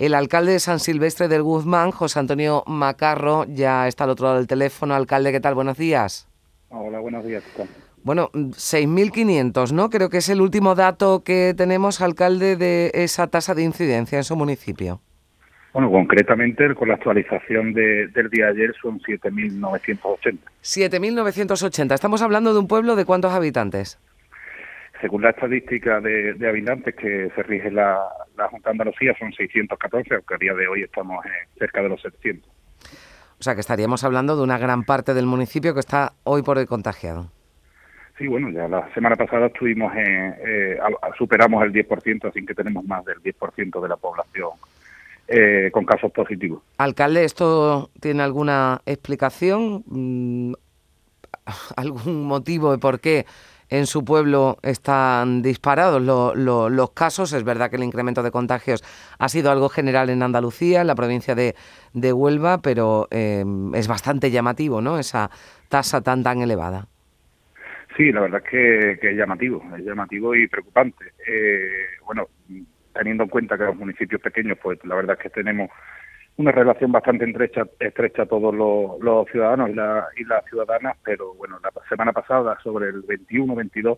[0.00, 4.38] El alcalde de San Silvestre del Guzmán, José Antonio Macarro, ya está al otro lado
[4.38, 4.94] del teléfono.
[4.94, 5.54] Alcalde, ¿qué tal?
[5.54, 6.26] Buenos días.
[6.70, 7.44] Hola, buenos días.
[8.02, 9.90] Bueno, 6.500, ¿no?
[9.90, 14.24] Creo que es el último dato que tenemos, alcalde, de esa tasa de incidencia en
[14.24, 15.02] su municipio.
[15.74, 20.38] Bueno, concretamente con la actualización del día de ayer son 7.980.
[20.62, 21.92] 7.980.
[21.92, 23.98] Estamos hablando de un pueblo de cuántos habitantes?
[25.00, 27.98] Según la estadística de, habitantes que se rige la,
[28.50, 31.24] Junta de Andalucía son 614, aunque a día de hoy estamos
[31.58, 32.50] cerca de los 700.
[33.38, 36.58] O sea que estaríamos hablando de una gran parte del municipio que está hoy por
[36.58, 37.30] el contagiado.
[38.18, 40.78] Sí, bueno, ya la semana pasada estuvimos en, eh,
[41.16, 44.50] superamos el 10%, así que tenemos más del 10% de la población
[45.26, 46.62] eh, con casos positivos.
[46.76, 49.84] Alcalde, ¿esto tiene alguna explicación?
[49.86, 50.52] Mm,
[51.76, 53.24] ¿Algún motivo de por qué
[53.70, 57.32] en su pueblo están disparados los casos?
[57.32, 58.82] Es verdad que el incremento de contagios
[59.18, 61.54] ha sido algo general en Andalucía, en la provincia de,
[62.12, 64.98] Huelva, pero eh, es bastante llamativo, ¿no?
[64.98, 65.30] Esa
[65.68, 66.86] tasa tan, tan elevada.
[67.96, 68.50] Sí, la verdad es
[68.98, 71.12] que, es llamativo, es llamativo y preocupante.
[71.26, 72.28] Eh, bueno,
[72.94, 75.70] teniendo en cuenta que los municipios pequeños, pues la verdad es que tenemos
[76.36, 77.26] una relación bastante
[77.80, 79.74] estrecha, todos los, ciudadanos y,
[80.24, 83.96] las ciudadanas, pero bueno, la semana pasada, sobre el 21-22,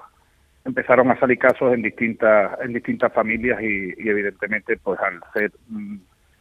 [0.65, 5.97] empezaron a salir casos en distintas en distintas familias y, evidentemente, pues al ser mm,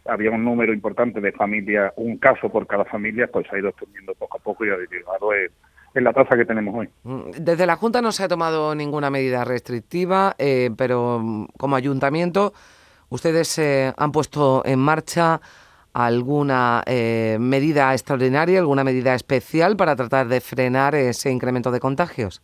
[0.06, 4.14] había un número importante de familias, un caso por cada familia, pues ha ido extendiendo
[4.16, 5.52] poco a poco y ha derivado en
[5.94, 6.90] en la tasa que tenemos hoy.
[7.04, 11.76] Mm, desde la Junta no se ha tomado ninguna medida restrictiva, eh, pero mm, como
[11.76, 12.54] ayuntamiento,
[13.10, 15.42] ¿ustedes eh, han puesto en marcha
[15.94, 22.42] alguna eh, medida extraordinaria, alguna medida especial para tratar de frenar ese incremento de contagios?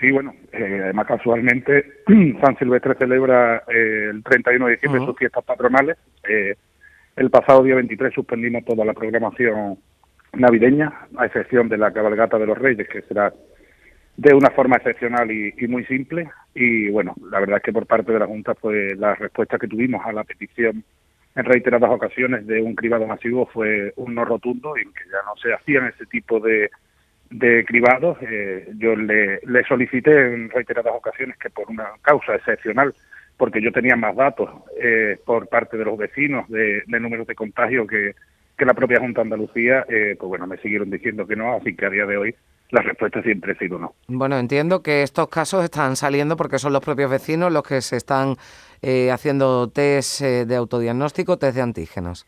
[0.00, 2.02] Sí, bueno, además casualmente
[2.42, 5.96] San Silvestre celebra el 31 de diciembre sus fiestas patronales.
[7.16, 9.78] el pasado día 23 suspendimos toda la programación
[10.34, 13.32] navideña, a excepción de la cabalgata de los Reyes, que será
[14.16, 16.28] de una forma excepcional y, muy simple.
[16.54, 19.68] Y bueno, la verdad es que por parte de la Junta, pues la respuesta que
[19.68, 20.84] tuvimos a la petición
[21.36, 25.36] en reiteradas ocasiones de un cribado masivo fue un no rotundo, en que ya no
[25.36, 26.70] se hacían ese tipo de,
[27.30, 28.16] de cribados.
[28.22, 32.94] Eh, yo le, le solicité en reiteradas ocasiones que por una causa excepcional,
[33.36, 34.48] porque yo tenía más datos
[34.80, 38.14] eh, por parte de los vecinos de, números de contagio que,
[38.56, 41.84] que la propia Junta Andalucía, eh, pues bueno, me siguieron diciendo que no, así que
[41.84, 42.34] a día de hoy
[42.70, 43.94] la respuesta siempre ha sido no.
[44.08, 47.96] Bueno, entiendo que estos casos están saliendo porque son los propios vecinos los que se
[47.96, 48.36] están
[48.82, 52.26] eh, haciendo test eh, de autodiagnóstico, test de antígenos.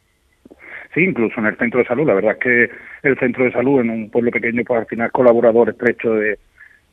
[0.95, 2.07] Sí, incluso en el centro de salud.
[2.07, 2.71] La verdad es que
[3.03, 6.39] el centro de salud en un pueblo pequeño, pues al final colaborador estrecho de,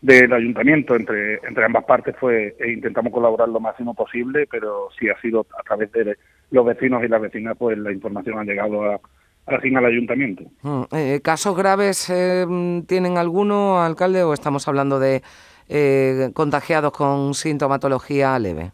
[0.02, 5.10] del ayuntamiento entre, entre ambas partes, pues e intentamos colaborar lo máximo posible, pero sí
[5.10, 6.18] ha sido a través de
[6.52, 9.00] los vecinos y las vecinas, pues la información ha llegado a,
[9.48, 10.44] al final ayuntamiento.
[10.62, 12.46] Mm, eh, ¿Casos graves eh,
[12.88, 15.22] tienen alguno, alcalde, o estamos hablando de
[15.70, 18.72] eh, contagiados con sintomatología leve?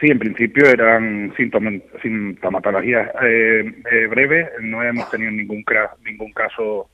[0.00, 3.12] Sí, en principio eran sintomatología
[4.10, 5.64] breve, no hemos tenido ningún,
[6.04, 6.90] ningún caso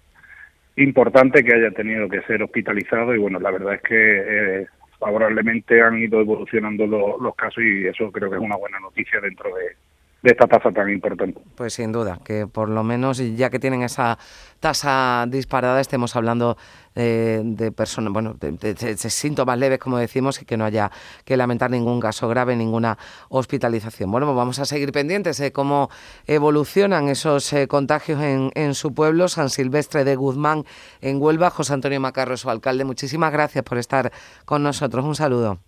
[0.76, 4.66] importante que haya tenido que ser hospitalizado y bueno, la verdad es que
[4.98, 9.50] favorablemente han ido evolucionando los casos y eso creo que es una buena noticia dentro
[9.54, 9.76] de,
[10.22, 11.40] de esta tasa tan importante.
[11.56, 14.18] Pues sin duda, que por lo menos ya que tienen esa
[14.60, 16.56] tasa disparada estemos hablando
[16.94, 20.90] eh, de personas, bueno, de, síntomas leves, como decimos, y que no haya
[21.24, 22.96] que lamentar ningún caso grave, ninguna
[23.30, 24.10] hospitalización.
[24.12, 25.90] Bueno, pues vamos a seguir pendientes de cómo
[26.26, 30.64] evolucionan esos eh, contagios en, en, su pueblo, San Silvestre de Guzmán,
[31.00, 31.50] en Huelva.
[31.50, 34.12] José Antonio Macarro, su alcalde, muchísimas gracias por estar
[34.44, 35.04] con nosotros.
[35.04, 35.58] Un saludo.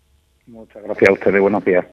[0.47, 1.41] Muchas gracias a ustedes.
[1.41, 1.87] Buenos días.